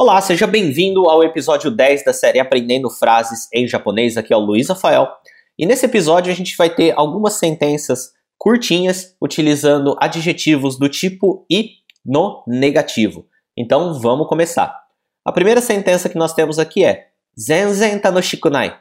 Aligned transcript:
Olá, 0.00 0.20
seja 0.20 0.46
bem-vindo 0.46 1.10
ao 1.10 1.24
episódio 1.24 1.72
10 1.72 2.04
da 2.04 2.12
série 2.12 2.38
Aprendendo 2.38 2.88
Frases 2.88 3.48
em 3.52 3.66
Japonês. 3.66 4.16
Aqui 4.16 4.32
é 4.32 4.36
o 4.36 4.38
Luiz 4.38 4.68
Rafael. 4.68 5.08
E 5.58 5.66
nesse 5.66 5.86
episódio 5.86 6.30
a 6.30 6.36
gente 6.36 6.56
vai 6.56 6.72
ter 6.72 6.94
algumas 6.96 7.32
sentenças 7.32 8.12
curtinhas 8.38 9.16
utilizando 9.20 9.96
adjetivos 10.00 10.78
do 10.78 10.88
tipo 10.88 11.44
i 11.50 11.70
no 12.06 12.44
negativo. 12.46 13.26
Então 13.56 13.92
vamos 14.00 14.28
começar. 14.28 14.72
A 15.24 15.32
primeira 15.32 15.60
sentença 15.60 16.08
que 16.08 16.16
nós 16.16 16.32
temos 16.32 16.60
aqui 16.60 16.84
é 16.84 17.08
Zenzen 17.36 17.98
tanoshikunai. 17.98 18.78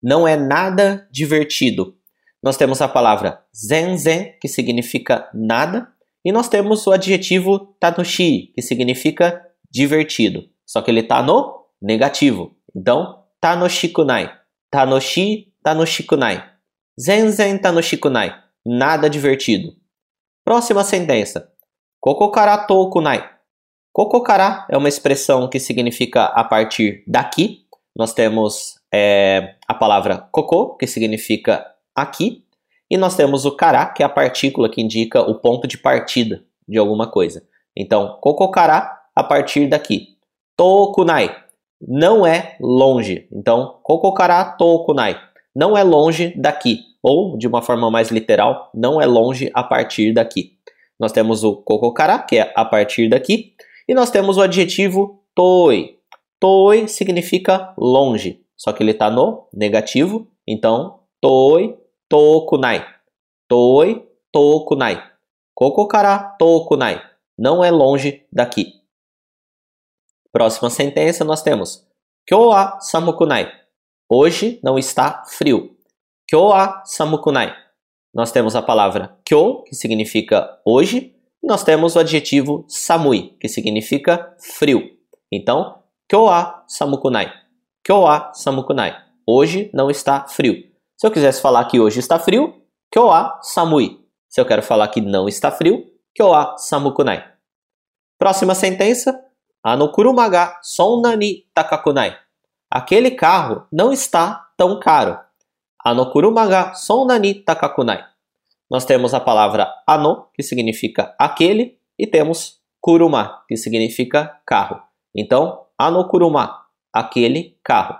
Não 0.00 0.28
é 0.28 0.36
nada 0.36 1.08
divertido. 1.10 1.96
Nós 2.40 2.56
temos 2.56 2.80
a 2.80 2.86
palavra 2.86 3.40
zenzen, 3.52 4.38
que 4.40 4.46
significa 4.46 5.28
nada, 5.34 5.88
e 6.24 6.30
nós 6.30 6.48
temos 6.48 6.86
o 6.86 6.92
adjetivo 6.92 7.74
tanoshi, 7.80 8.52
que 8.54 8.62
significa 8.62 9.42
divertido. 9.68 10.51
Só 10.72 10.80
que 10.80 10.90
ele 10.90 11.00
está 11.00 11.22
no 11.22 11.66
negativo. 11.82 12.56
Então, 12.74 13.24
tanoshikunai. 13.38 14.32
Tanoshi, 14.70 15.52
tanoshikunai. 15.62 16.42
Zenzen 16.98 17.58
tanoshikunai. 17.58 18.34
Nada 18.64 19.10
divertido. 19.10 19.74
Próxima 20.42 20.82
sentença. 20.82 21.46
Kokokara 22.00 22.56
tokunai. 22.56 23.22
Kokokara 23.92 24.66
é 24.70 24.78
uma 24.78 24.88
expressão 24.88 25.46
que 25.46 25.60
significa 25.60 26.24
a 26.24 26.42
partir 26.42 27.04
daqui. 27.06 27.66
Nós 27.94 28.14
temos 28.14 28.80
é, 28.90 29.56
a 29.68 29.74
palavra 29.74 30.26
koko, 30.32 30.78
que 30.78 30.86
significa 30.86 31.66
aqui. 31.94 32.46
E 32.90 32.96
nós 32.96 33.14
temos 33.14 33.44
o 33.44 33.54
kara, 33.54 33.84
que 33.84 34.02
é 34.02 34.06
a 34.06 34.08
partícula 34.08 34.70
que 34.70 34.80
indica 34.80 35.20
o 35.20 35.34
ponto 35.34 35.68
de 35.68 35.76
partida 35.76 36.42
de 36.66 36.78
alguma 36.78 37.10
coisa. 37.10 37.46
Então, 37.76 38.16
kokokara, 38.22 38.90
a 39.14 39.22
partir 39.22 39.66
daqui. 39.68 40.11
Tokunai 40.62 41.34
não 41.80 42.24
é 42.24 42.56
longe. 42.60 43.26
Então, 43.32 43.80
kokokara 43.82 44.44
tokunai 44.44 45.16
não 45.52 45.76
é 45.76 45.82
longe 45.82 46.32
daqui. 46.36 46.78
Ou, 47.02 47.36
de 47.36 47.48
uma 47.48 47.60
forma 47.60 47.90
mais 47.90 48.12
literal, 48.12 48.70
não 48.72 49.02
é 49.02 49.04
longe 49.04 49.50
a 49.54 49.64
partir 49.64 50.14
daqui. 50.14 50.52
Nós 51.00 51.10
temos 51.10 51.42
o 51.42 51.56
kokokara, 51.56 52.20
que 52.20 52.38
é 52.38 52.52
a 52.54 52.64
partir 52.64 53.08
daqui, 53.08 53.54
e 53.88 53.92
nós 53.92 54.08
temos 54.12 54.36
o 54.36 54.40
adjetivo 54.40 55.24
toi. 55.34 55.98
Toi 56.38 56.86
significa 56.86 57.74
longe, 57.76 58.40
só 58.56 58.72
que 58.72 58.84
ele 58.84 58.92
está 58.92 59.10
no 59.10 59.48
negativo. 59.52 60.28
Então, 60.46 61.00
toi 61.20 61.76
tokunai. 62.08 62.86
Toi 63.48 64.06
tokunai. 64.30 65.02
Kokokara 65.56 66.36
tokunai. 66.38 67.02
Não 67.36 67.64
é 67.64 67.70
longe 67.72 68.24
daqui. 68.32 68.81
Próxima 70.32 70.70
sentença 70.70 71.24
nós 71.24 71.42
temos 71.42 71.86
Kyo 72.26 72.48
wa 72.48 72.78
samukunai. 72.80 73.50
Hoje 74.08 74.60
não 74.62 74.78
está 74.78 75.24
frio. 75.26 75.76
Kyo 76.28 76.48
wa 76.48 76.82
samukunai. 76.84 77.52
Nós 78.14 78.30
temos 78.30 78.54
a 78.54 78.62
palavra 78.62 79.18
kyo, 79.24 79.64
que 79.64 79.74
significa 79.74 80.60
hoje, 80.64 81.16
e 81.42 81.46
nós 81.46 81.64
temos 81.64 81.96
o 81.96 81.98
adjetivo 81.98 82.64
samui, 82.68 83.36
que 83.40 83.48
significa 83.48 84.36
frio. 84.38 84.82
Então, 85.32 85.82
kyo 86.08 86.24
wa 86.24 86.64
samukunai. 86.68 87.32
Kyo 87.84 88.02
wa 88.02 88.32
samukunai. 88.34 88.94
Hoje 89.26 89.68
não 89.74 89.90
está 89.90 90.28
frio. 90.28 90.54
Se 90.96 91.06
eu 91.06 91.10
quisesse 91.10 91.40
falar 91.42 91.64
que 91.64 91.80
hoje 91.80 91.98
está 91.98 92.18
frio, 92.18 92.62
kyo 92.92 93.06
wa 93.06 93.40
samui. 93.42 93.98
Se 94.28 94.40
eu 94.40 94.46
quero 94.46 94.62
falar 94.62 94.86
que 94.88 95.00
não 95.00 95.26
está 95.26 95.50
frio, 95.50 95.84
kyo 96.14 96.28
wa 96.28 96.56
samukunai. 96.56 97.24
Próxima 98.16 98.54
sentença, 98.54 99.18
Anokuruma 99.64 100.28
ga 100.28 100.58
sonna 100.60 101.14
ni 101.14 101.46
takakunai. 101.54 102.16
Aquele 102.68 103.12
carro 103.12 103.66
não 103.70 103.92
está 103.92 104.48
tão 104.56 104.80
caro. 104.80 105.18
Anokuruma 105.84 106.46
ga 106.46 106.74
sonna 106.74 107.18
ni 107.18 107.34
takakunai. 107.34 108.04
Nós 108.68 108.84
temos 108.84 109.14
a 109.14 109.20
palavra 109.20 109.68
ano, 109.86 110.26
que 110.34 110.42
significa 110.42 111.14
aquele, 111.18 111.78
e 111.98 112.06
temos 112.06 112.60
kuruma, 112.80 113.44
que 113.46 113.56
significa 113.56 114.40
carro. 114.44 114.82
Então, 115.14 115.66
anokuruma, 115.78 116.66
aquele 116.92 117.56
carro. 117.62 117.98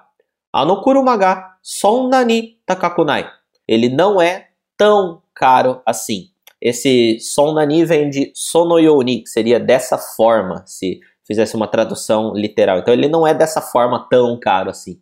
Anokuruma 0.52 1.16
ga 1.16 1.58
sonna 1.62 2.24
ni 2.24 2.58
takakunai. 2.66 3.30
Ele 3.68 3.88
não 3.88 4.20
é 4.20 4.48
tão 4.76 5.22
caro 5.32 5.80
assim. 5.86 6.32
Esse 6.60 7.18
sonnani 7.20 7.84
vem 7.84 8.08
de 8.08 8.32
sonoyoni, 8.34 9.22
que 9.22 9.28
seria 9.28 9.58
dessa 9.58 9.98
forma, 9.98 10.64
se 10.66 11.00
fizesse 11.26 11.56
uma 11.56 11.68
tradução 11.68 12.32
literal. 12.34 12.78
Então 12.78 12.92
ele 12.92 13.08
não 13.08 13.26
é 13.26 13.34
dessa 13.34 13.60
forma 13.60 14.06
tão 14.08 14.38
caro 14.38 14.70
assim. 14.70 15.00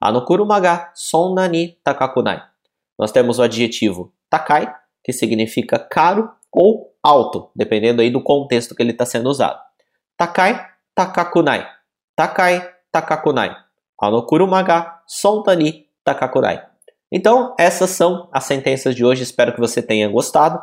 Anokurumaga 0.00 0.90
sonnani 0.94 1.78
takakunai. 1.82 2.42
Nós 2.98 3.10
temos 3.10 3.38
o 3.38 3.42
adjetivo 3.42 4.12
takai, 4.28 4.72
que 5.02 5.12
significa 5.12 5.78
caro 5.78 6.30
ou 6.52 6.94
alto, 7.02 7.50
dependendo 7.54 8.02
aí 8.02 8.10
do 8.10 8.22
contexto 8.22 8.74
que 8.74 8.82
ele 8.82 8.92
está 8.92 9.06
sendo 9.06 9.28
usado. 9.28 9.58
Takai, 10.16 10.66
takakunai. 10.94 11.66
Takai, 12.16 12.70
takakunai. 12.92 13.56
Anokurumaga 14.00 15.00
sonnani 15.06 15.86
takakunai. 16.04 16.62
Então, 17.10 17.54
essas 17.58 17.90
são 17.90 18.28
as 18.32 18.44
sentenças 18.44 18.94
de 18.94 19.04
hoje. 19.04 19.22
Espero 19.22 19.54
que 19.54 19.60
você 19.60 19.80
tenha 19.80 20.08
gostado. 20.08 20.60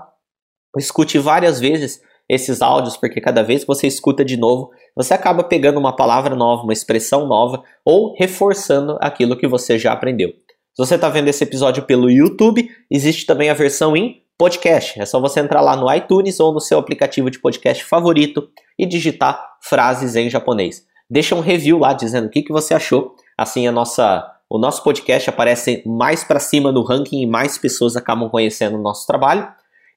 Escute 0.78 1.18
várias 1.18 1.60
vezes 1.60 2.02
esses 2.28 2.62
áudios, 2.62 2.96
porque 2.96 3.20
cada 3.20 3.44
vez 3.44 3.62
que 3.62 3.68
você 3.68 3.88
escuta 3.88 4.24
de 4.24 4.38
novo, 4.38 4.72
você 4.96 5.14
acaba 5.14 5.44
pegando 5.44 5.80
uma 5.80 5.96
palavra 5.96 6.36
nova, 6.36 6.64
uma 6.64 6.74
expressão 6.74 7.28
nova 7.28 7.64
ou 7.86 8.16
reforçando 8.18 8.98
aquilo 9.02 9.38
que 9.38 9.48
você 9.48 9.78
já 9.78 9.94
aprendeu. 9.94 10.30
Se 10.74 10.78
você 10.78 10.96
está 10.96 11.10
vendo 11.10 11.28
esse 11.28 11.44
episódio 11.44 11.84
pelo 11.84 12.10
YouTube, 12.10 12.70
existe 12.90 13.26
também 13.26 13.50
a 13.50 13.54
versão 13.54 13.96
em 13.96 14.22
podcast. 14.38 15.00
É 15.00 15.06
só 15.06 15.20
você 15.20 15.40
entrar 15.40 15.62
lá 15.62 15.76
no 15.76 15.94
iTunes 15.94 16.40
ou 16.40 16.54
no 16.54 16.60
seu 16.60 16.80
aplicativo 16.80 17.30
de 17.30 17.40
podcast 17.40 17.84
favorito 17.84 18.48
e 18.80 18.86
digitar 18.86 19.40
frases 19.62 20.16
em 20.16 20.30
japonês. 20.30 20.84
Deixa 21.10 21.36
um 21.36 21.42
review 21.42 21.78
lá 21.78 21.94
dizendo 21.94 22.28
o 22.28 22.30
que, 22.30 22.42
que 22.42 22.54
você 22.54 22.74
achou. 22.74 23.16
Assim 23.38 23.68
a 23.68 23.72
nossa, 23.72 24.26
o 24.50 24.58
nosso 24.58 24.82
podcast 24.84 25.30
aparece 25.30 25.84
mais 25.86 26.24
para 26.24 26.40
cima 26.40 26.72
no 26.72 26.84
ranking 26.84 27.22
e 27.22 27.28
mais 27.28 27.58
pessoas 27.58 27.96
acabam 27.96 28.30
conhecendo 28.30 28.78
o 28.78 28.82
nosso 28.82 29.06
trabalho. 29.06 29.48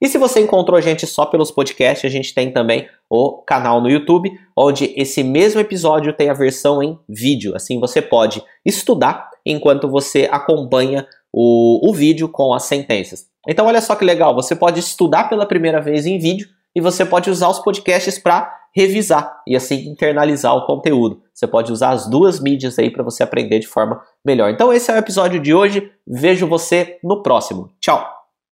E 0.01 0.09
se 0.09 0.19
você 0.19 0.41
encontrou 0.41 0.77
a 0.77 0.81
gente 0.81 1.07
só 1.07 1.25
pelos 1.27 1.51
podcasts, 1.51 2.05
a 2.05 2.13
gente 2.13 2.35
tem 2.35 2.53
também 2.53 2.89
o 3.09 3.43
canal 3.43 3.81
no 3.81 3.89
YouTube, 3.89 4.31
onde 4.57 4.93
esse 4.97 5.23
mesmo 5.23 5.61
episódio 5.61 6.13
tem 6.13 6.29
a 6.29 6.35
versão 6.35 6.83
em 6.83 6.99
vídeo. 7.09 7.55
Assim 7.55 7.79
você 7.79 8.03
pode 8.03 8.43
estudar 8.65 9.31
enquanto 9.45 9.89
você 9.89 10.29
acompanha 10.31 11.07
o, 11.33 11.89
o 11.89 11.93
vídeo 11.93 12.29
com 12.29 12.53
as 12.53 12.65
sentenças. 12.65 13.27
Então, 13.47 13.67
olha 13.67 13.81
só 13.81 13.95
que 13.95 14.05
legal, 14.05 14.35
você 14.35 14.55
pode 14.57 14.81
estudar 14.81 15.29
pela 15.29 15.47
primeira 15.47 15.81
vez 15.81 16.07
em 16.07 16.19
vídeo 16.19 16.49
e 16.75 16.81
você 16.81 17.05
pode 17.05 17.31
usar 17.31 17.49
os 17.49 17.59
podcasts 17.59 18.19
para 18.19 18.53
revisar 18.75 19.43
e 19.47 19.55
assim 19.55 19.89
internalizar 19.89 20.57
o 20.57 20.67
conteúdo. 20.67 21.23
Você 21.33 21.47
pode 21.47 21.71
usar 21.71 21.91
as 21.91 22.09
duas 22.09 22.41
mídias 22.41 22.79
aí 22.79 22.91
para 22.91 23.05
você 23.05 23.23
aprender 23.23 23.61
de 23.61 23.69
forma 23.69 24.01
melhor. 24.25 24.51
Então, 24.51 24.73
esse 24.73 24.91
é 24.91 24.95
o 24.95 24.99
episódio 24.99 25.41
de 25.41 25.55
hoje. 25.55 25.91
Vejo 26.07 26.47
você 26.47 26.99
no 27.03 27.23
próximo. 27.23 27.71
Tchau! 27.81 28.24